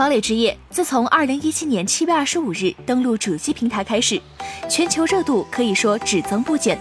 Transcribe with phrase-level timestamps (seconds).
[0.00, 4.18] 堡垒之夜自从二零一七年七月二十五日登陆主机平台开始，
[4.66, 6.80] 全球热度可以说只增不减。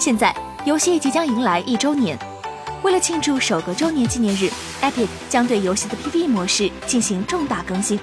[0.00, 0.34] 现在
[0.64, 2.18] 游戏即将迎来一周年，
[2.82, 4.50] 为了庆祝首个周年纪念日
[4.82, 8.00] ，Epic 将对游戏的 PVE 模式进行重大更新。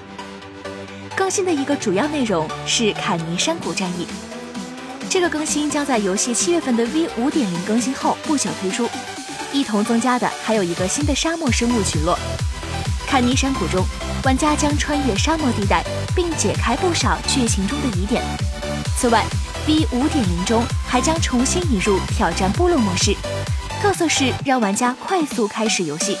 [1.14, 4.06] 更新的一个主要内容是坎尼山谷战役。
[5.10, 8.88] 这个更新将在游戏七月份的 V 五点零更新后不久推出，
[9.52, 12.18] 一同增加的还有一个新的沙漠生物群落——
[13.06, 13.84] 坎尼山谷中。
[14.28, 15.82] 玩家将穿越沙漠地带，
[16.14, 18.22] 并解开不少剧情中的疑点。
[18.94, 19.24] 此外
[19.66, 23.16] ，V 五点零中还将重新引入挑战部落模式，
[23.80, 26.18] 特色是让玩家快速开始游戏。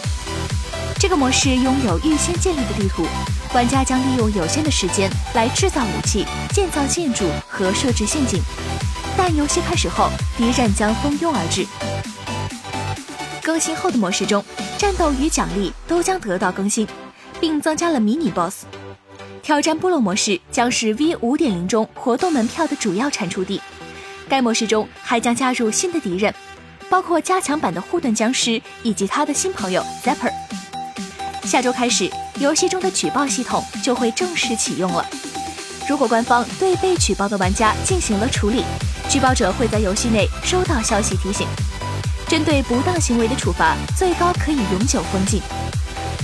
[0.98, 3.06] 这个模式拥有预先建立的地图，
[3.52, 8.40] 玩家将利用有限的时间来制造武器、建造建筑和设置陷阱。
[9.18, 11.66] 但游戏开始后，敌人将蜂拥而至。
[13.42, 14.42] 更新后的模式中，
[14.78, 16.88] 战斗与奖励都将得到更新。
[17.40, 18.64] 并增加了迷你 BOSS，
[19.42, 23.60] 挑战部落模式将是 V 五点零中活动门票的主要产出地。
[24.28, 26.34] 该模式中还将加入新的敌人，
[26.90, 30.32] 包括加强版的护盾僵尸以及他的新朋友 Zapper。
[31.44, 35.06] 下周开始，游戏中的举报系统就会正式启用了。
[35.88, 38.62] 如果官方对被举报的玩家进行了处理，
[39.08, 41.46] 举报者会在游戏内收到消息提醒。
[42.28, 45.40] 针对不当行为的处罚，最高可以永久封禁。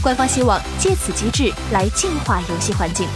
[0.05, 3.09] 官方希望借此机制来净化游戏环境。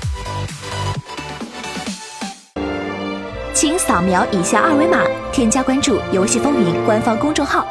[3.53, 7.67] 请扫描以下二维码，添加关注“游戏风云”官方公众号，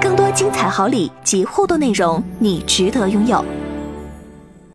[0.00, 3.44] 更多精彩好礼及互动内容，你值得拥有。